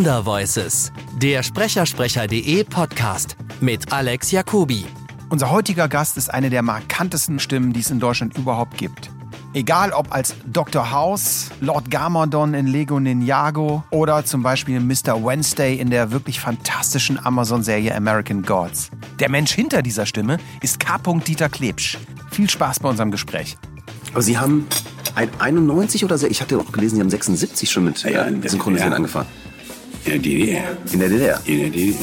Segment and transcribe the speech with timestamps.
[0.00, 4.86] Wonder Voices, der Sprechersprecher.de Podcast mit Alex Jacobi.
[5.28, 9.10] Unser heutiger Gast ist eine der markantesten Stimmen, die es in Deutschland überhaupt gibt.
[9.52, 10.90] Egal ob als Dr.
[10.90, 15.22] House, Lord Garmadon in Lego Ninjago oder zum Beispiel Mr.
[15.22, 18.88] Wednesday in der wirklich fantastischen Amazon-Serie American Gods.
[19.18, 20.96] Der Mensch hinter dieser Stimme ist K.
[21.26, 21.98] Dieter Klebsch.
[22.30, 23.58] Viel Spaß bei unserem Gespräch.
[24.14, 24.66] Aber Sie haben
[25.14, 28.40] ein 91 oder so, ich hatte auch gelesen, Sie haben 76 schon mit Ja, in
[28.40, 28.96] der Synchronisieren DDR.
[28.96, 29.39] angefangen.
[30.10, 30.76] In der DDR.
[30.92, 31.40] In der DDR.
[31.44, 31.98] In der DDR.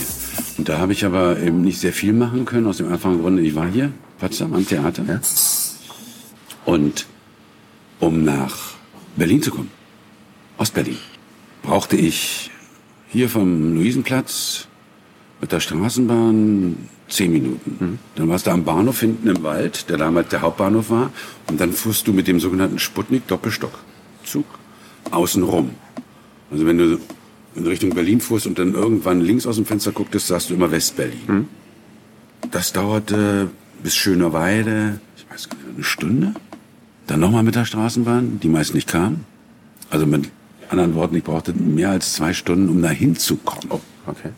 [0.57, 3.41] Und da habe ich aber eben nicht sehr viel machen können, aus dem einfachen Grunde,
[3.41, 5.03] ich war hier, Potsdam, am Theater.
[5.05, 5.20] Ja.
[6.63, 7.05] Und
[7.99, 8.75] um nach
[9.17, 9.70] Berlin zu kommen,
[10.57, 10.98] Ostberlin,
[11.63, 12.49] brauchte ich
[13.09, 14.67] hier vom Luisenplatz
[15.41, 16.77] mit der Straßenbahn
[17.09, 17.99] zehn Minuten.
[18.15, 21.12] Dann warst du am Bahnhof hinten im Wald, der damals der Hauptbahnhof war.
[21.49, 24.45] Und dann fuhrst du mit dem sogenannten Sputnik-Doppelstockzug
[25.12, 25.71] außen rum.
[26.49, 26.99] Also wenn du
[27.58, 30.72] in Richtung Berlin fuhrst und dann irgendwann links aus dem Fenster gucktest, sahst du immer
[30.72, 31.48] Westberlin.
[32.52, 33.50] Das dauerte
[33.84, 36.34] bis Schönerweide, ich weiß gar nicht, eine Stunde.
[37.08, 39.26] Dann nochmal mit der Straßenbahn, die meist nicht kam.
[39.90, 40.30] Also mit
[40.70, 43.68] anderen Worten, ich brauchte mehr als zwei Stunden, um da hinzukommen.
[43.70, 44.30] Oh, okay.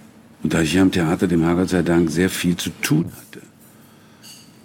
[0.43, 3.41] Und da ich hier am Theater, dem Herrgott sei Dank, sehr viel zu tun hatte,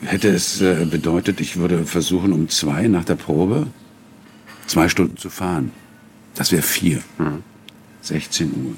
[0.07, 3.67] hätte es äh, bedeutet, ich würde versuchen, um zwei nach der Probe
[4.67, 5.73] zwei Stunden zu fahren.
[6.35, 7.01] Das wäre vier.
[8.07, 8.75] 16 Uhr.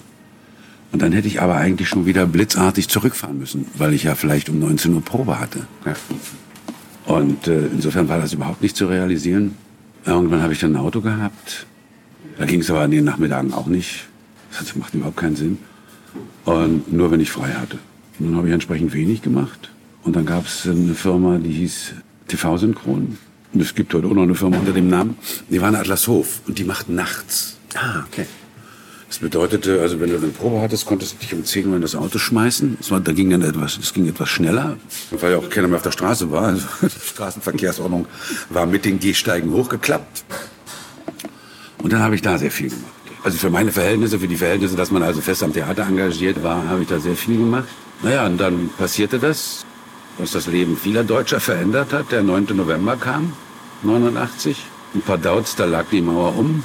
[0.93, 4.49] Und dann hätte ich aber eigentlich schon wieder blitzartig zurückfahren müssen, weil ich ja vielleicht
[4.49, 5.67] um 19 Uhr Probe hatte.
[7.07, 9.57] Und äh, insofern war das überhaupt nicht zu realisieren.
[10.05, 11.67] Irgendwann habe ich dann ein Auto gehabt.
[12.39, 14.07] Da ging es aber an den Nachmittagen auch nicht.
[14.59, 15.59] Das macht überhaupt keinen Sinn.
[16.45, 17.79] Und nur wenn ich frei hatte.
[18.19, 19.71] Und dann habe ich entsprechend wenig gemacht.
[20.03, 21.95] Und dann gab es eine Firma, die hieß
[22.29, 23.19] TV Synchron.
[23.53, 25.17] Und es gibt heute auch noch eine Firma unter dem Namen.
[25.51, 27.57] Die waren Atlashof und die machten nachts.
[27.75, 28.27] Ah, okay.
[29.09, 31.83] Das bedeutete, also wenn du eine Probe hattest, konntest du dich um 10 Uhr in
[31.83, 32.77] das Auto schmeißen.
[32.79, 34.77] Das war, da ging dann etwas, das ging etwas schneller,
[35.13, 36.49] weil ja auch keiner mehr auf der Straße war.
[36.49, 38.07] Also die Straßenverkehrsordnung
[38.51, 40.25] war mit den Gehsteigen hochgeklappt.
[41.79, 42.93] Und dann habe ich da sehr viel gemacht.
[43.23, 46.69] Also für meine Verhältnisse, für die Verhältnisse, dass man also fest am Theater engagiert war,
[46.69, 47.69] habe ich da sehr viel gemacht.
[48.03, 49.65] Naja, und dann passierte das,
[50.19, 52.13] was das Leben vieler Deutscher verändert hat.
[52.13, 52.49] Der 9.
[52.55, 53.33] November kam,
[53.83, 54.65] 89.
[54.95, 56.65] Ein paar Dauts, da lag die Mauer um.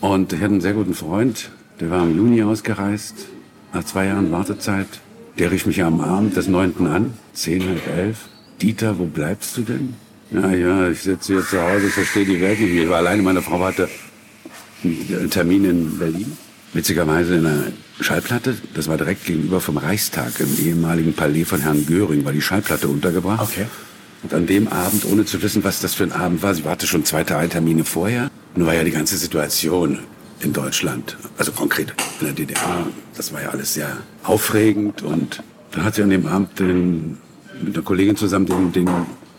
[0.00, 3.14] Und ich hatte einen sehr guten Freund, der war im Juni ausgereist,
[3.72, 4.86] nach zwei Jahren Wartezeit.
[5.38, 6.86] Der rief mich am Abend des 9.
[6.86, 8.18] an, 10, halb elf.
[8.60, 9.94] Dieter, wo bleibst du denn?
[10.30, 12.84] Ja, ja, ich sitze hier zu Hause, ich verstehe die Welt nicht mehr.
[12.84, 13.88] Ich war alleine, meine Frau hatte
[14.84, 16.36] einen Termin in Berlin.
[16.72, 17.64] Witzigerweise in einer
[18.00, 22.42] Schallplatte, das war direkt gegenüber vom Reichstag, im ehemaligen Palais von Herrn Göring, war die
[22.42, 23.40] Schallplatte untergebracht.
[23.40, 23.66] Okay.
[24.22, 26.86] Und an dem Abend, ohne zu wissen, was das für ein Abend war, sie hatte
[26.86, 28.30] schon zwei, drei Termine vorher.
[28.54, 30.00] Und war ja die ganze Situation
[30.40, 32.86] in Deutschland, also konkret in der DDR,
[33.16, 35.02] das war ja alles sehr aufregend.
[35.02, 35.42] Und
[35.72, 37.18] dann hat sie an dem Abend den,
[37.62, 38.88] mit einer Kollegin zusammen den, den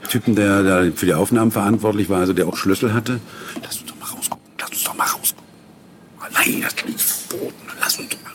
[0.07, 3.19] Typen, der da für die Aufnahmen verantwortlich war, also der auch Schlüssel hatte,
[3.61, 5.51] lass uns doch mal rausgucken, lass uns doch mal rausgucken.
[6.33, 8.31] Nein, das ist verboten, lass uns doch mal.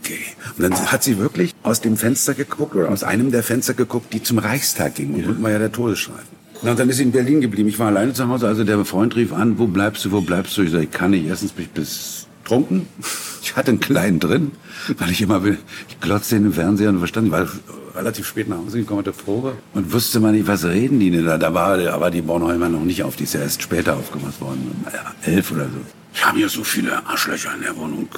[0.00, 0.20] Okay.
[0.56, 4.12] Und dann hat sie wirklich aus dem Fenster geguckt, oder aus einem der Fenster geguckt,
[4.12, 5.14] die zum Reichstag gingen.
[5.14, 6.31] Und unten war ja der Todesstreifen.
[6.62, 7.68] Na, und dann ist sie in Berlin geblieben.
[7.68, 10.56] Ich war alleine zu Hause, also der Freund rief an, wo bleibst du, wo bleibst
[10.56, 10.62] du?
[10.62, 11.26] Ich sage, ich kann nicht.
[11.26, 12.86] Erstens bin ich bis trunken.
[13.44, 14.52] Ich hatte einen kleinen drin,
[14.98, 15.58] weil ich immer, will-
[15.88, 17.46] ich glotzte in den Fernseher und verstand, war
[17.96, 21.10] relativ spät nach Hause gekommen mit der Probe und wusste man nicht, was reden die
[21.10, 21.38] denn da.
[21.38, 24.84] Da war aber die Bornholmer noch nicht auf, die ist ja erst später aufgemacht worden,
[25.24, 25.70] elf oder so.
[26.14, 28.08] Ich habe hier so viele Arschlöcher in der Wohnung,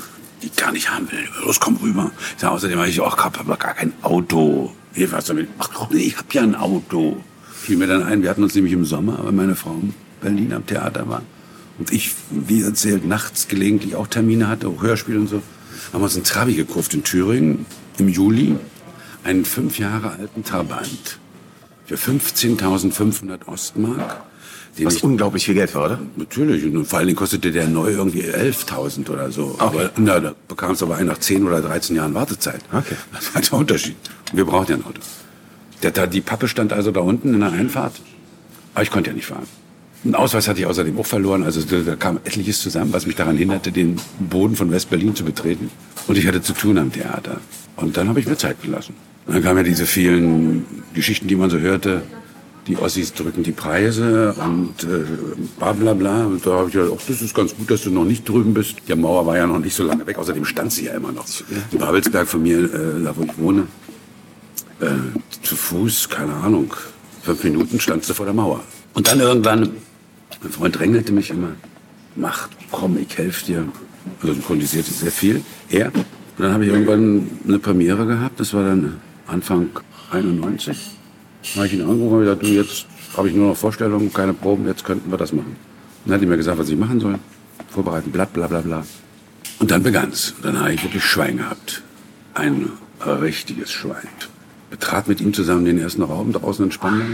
[0.42, 1.24] die ich gar nicht haben will.
[1.42, 2.10] Los, komm rüber.
[2.36, 3.30] Ich sag, außerdem habe ich auch gar
[3.74, 4.72] kein Auto.
[4.92, 5.48] Hier, was damit?
[5.58, 7.16] Ach nee, ich habe ja ein Auto.
[7.64, 10.52] Fiel mir dann ein, wir hatten uns nämlich im Sommer, weil meine Frau in Berlin
[10.52, 11.22] am Theater war.
[11.78, 15.36] Und ich, wie erzählt, nachts gelegentlich auch Termine hatte, auch Hörspiele und so.
[15.90, 17.64] Haben wir uns einen Trabi gekauft in Thüringen
[17.96, 18.56] im Juli.
[19.24, 21.18] Einen fünf Jahre alten Trabant.
[21.86, 24.24] Für 15.500 Ostmark.
[24.82, 26.00] Was ich unglaublich viel Geld war, oder?
[26.16, 26.66] Natürlich.
[26.66, 29.56] Und vor allen Dingen kostete der neu irgendwie 11.000 oder so.
[29.58, 32.60] Aber na, da bekam es aber einen nach 10 oder 13 Jahren Wartezeit.
[32.70, 32.96] Okay.
[33.10, 33.96] Das war der Unterschied.
[34.34, 35.00] Wir brauchten ja ein Auto.
[35.90, 38.00] Da, die Pappe stand also da unten in der Einfahrt.
[38.74, 39.46] Aber ich konnte ja nicht fahren.
[40.04, 41.44] Einen Ausweis hatte ich außerdem auch verloren.
[41.44, 45.24] Also da, da kam etliches zusammen, was mich daran hinderte, den Boden von West-Berlin zu
[45.24, 45.70] betreten.
[46.06, 47.40] Und ich hatte zu tun am Theater.
[47.76, 48.94] Und dann habe ich mir Zeit gelassen.
[49.26, 52.02] Und dann kamen ja diese vielen Geschichten, die man so hörte.
[52.66, 55.04] Die Ossis drücken die Preise und äh,
[55.58, 56.26] bla bla bla.
[56.26, 58.54] Und da habe ich gedacht, ach, das ist ganz gut, dass du noch nicht drüben
[58.54, 58.76] bist.
[58.88, 60.18] Die Mauer war ja noch nicht so lange weg.
[60.18, 61.26] Außerdem stand sie ja immer noch.
[61.72, 63.66] In Babelsberg von mir, äh, da wo ich wohne,
[64.80, 64.86] äh,
[65.42, 66.72] zu Fuß, keine Ahnung,
[67.22, 68.60] fünf Minuten standst du vor der Mauer.
[68.94, 69.70] Und dann irgendwann,
[70.42, 71.52] mein Freund drängelte mich immer,
[72.16, 73.68] mach, komm, ich helfe dir.
[74.20, 75.42] Also synchronisierte sehr viel.
[75.70, 75.86] Er.
[75.86, 76.04] Und
[76.38, 78.38] dann habe ich irgendwann eine Premiere gehabt.
[78.40, 79.70] Das war dann Anfang
[80.10, 80.76] 91.
[81.42, 82.86] Da habe ich ihn angerufen und gesagt, du, jetzt
[83.16, 85.56] habe ich nur noch Vorstellungen, keine Proben, jetzt könnten wir das machen.
[86.04, 87.18] Dann hat er mir gesagt, was ich machen soll.
[87.70, 88.84] Vorbereiten, Blatt, bla bla bla.
[89.58, 90.34] Und dann begann's.
[90.42, 91.82] Dann habe ich wirklich Schwein gehabt.
[92.34, 92.70] Ein
[93.04, 94.08] richtiges Schwein.
[94.74, 97.04] Betrat mit ihm zusammen den ersten Raum draußen in Spandau.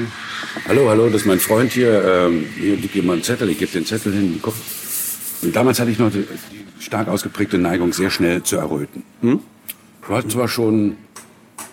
[0.66, 2.02] Hallo, hallo, das ist mein Freund hier.
[2.02, 4.38] Ähm, hier liegt jemand einen Zettel, ich gebe den Zettel hin.
[4.40, 4.54] Guck.
[5.42, 6.24] Und damals hatte ich noch die,
[6.78, 9.02] stark ausgeprägte Neigung, sehr schnell zu erröten.
[9.20, 9.40] Hm?
[10.02, 10.96] Ich war zwar schon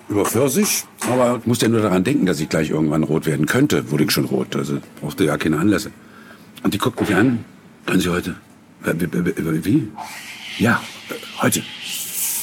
[0.09, 3.89] über 40, aber musste ja nur daran denken, dass ich gleich irgendwann rot werden könnte.
[3.89, 5.91] Wurde ich schon rot, also brauchte ja keine Anlässe.
[6.63, 7.45] Und die guckt mich an.
[7.85, 8.35] Können Sie heute?
[8.83, 9.63] Äh, wie?
[9.63, 9.87] wie?
[10.57, 11.63] Ja, äh, heute.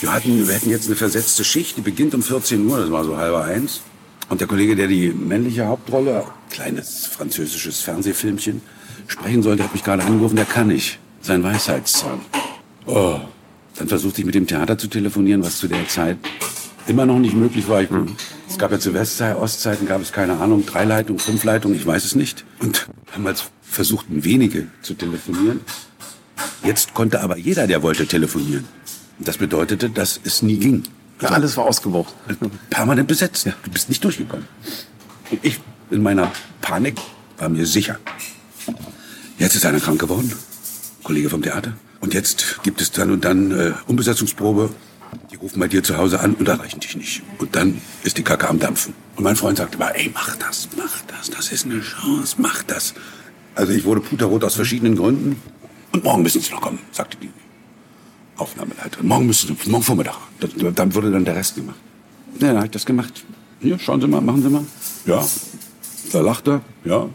[0.01, 3.05] Wir hatten, wir hätten jetzt eine versetzte Schicht, die beginnt um 14 Uhr, das war
[3.05, 3.81] so halber eins.
[4.29, 8.63] Und der Kollege, der die männliche Hauptrolle, kleines französisches Fernsehfilmchen,
[9.07, 10.99] sprechen sollte, hat mich gerade angerufen, der kann nicht.
[11.21, 12.21] Sein Weisheitszahn.
[12.87, 13.21] Oh.
[13.77, 16.17] Dann versuchte ich mit dem Theater zu telefonieren, was zu der Zeit
[16.87, 17.83] immer noch nicht möglich war.
[17.83, 17.89] Ich,
[18.49, 21.85] es gab ja zu Westzeit, Ostzeiten gab es keine Ahnung, drei Leitungen, fünf Leitungen, ich
[21.85, 22.45] weiß es nicht.
[22.61, 25.61] Und damals versuchten wenige zu telefonieren.
[26.63, 28.65] Jetzt konnte aber jeder, der wollte, telefonieren.
[29.19, 30.83] Das bedeutete, dass es nie ging.
[31.21, 32.15] Ja, alles war ausgebucht.
[32.71, 33.47] Permanent besetzt.
[33.47, 34.47] Du bist nicht durchgekommen.
[35.31, 36.97] Und ich in meiner Panik
[37.39, 37.99] war mir sicher.
[39.39, 40.33] Jetzt ist einer krank geworden,
[41.03, 41.75] Kollege vom Theater.
[42.01, 44.71] Und jetzt gibt es dann und dann äh, Umbesetzungsprobe.
[45.31, 47.23] Die rufen bei dir zu Hause an und erreichen dich nicht.
[47.39, 48.95] Und dann ist die Kacke am Dampfen.
[49.17, 52.63] Und mein Freund sagte immer, ey, mach das, mach das, das ist eine Chance, mach
[52.65, 52.95] das.
[53.55, 55.41] Also ich wurde puterrot aus verschiedenen Gründen.
[55.93, 57.31] Und morgen müssen sie noch kommen, sagte die
[58.37, 59.07] Aufnahmeleiterin.
[59.07, 60.17] Morgen müssen sie, morgen Vormittag.
[60.75, 61.77] Dann wurde dann der Rest gemacht.
[62.41, 63.25] Ja, dann habe ich das gemacht.
[63.61, 64.65] Hier, schauen Sie mal, machen Sie mal.
[65.07, 65.25] Ja,
[66.13, 67.09] da lacht er, ja,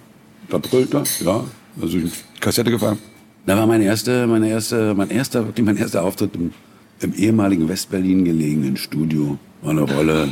[0.49, 1.43] da brüllt er, ja.
[1.81, 2.97] Also ich die Kassette gefahren.
[3.45, 6.53] Da war meine erste, meine erste, mein erster, wirklich mein erster Auftritt im,
[7.01, 9.37] im ehemaligen Westberlin gelegenen Studio.
[9.61, 10.29] War eine Rolle,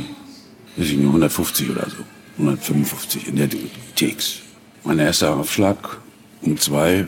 [0.76, 1.96] weiß ich nicht, 150 oder so.
[2.38, 3.48] 155 in der
[3.96, 4.40] TX.
[4.84, 5.98] Mein erster Aufschlag
[6.42, 7.06] um zwei.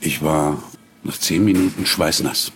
[0.00, 0.62] Ich war
[1.04, 2.52] nach zehn Minuten schweißnass.